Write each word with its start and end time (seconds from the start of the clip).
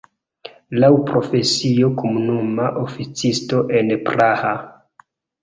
Laŭ 0.83 0.87
profesio 1.09 1.89
komunuma 1.99 2.71
oficisto 2.85 3.61
en 3.83 3.95
Praha. 4.11 4.57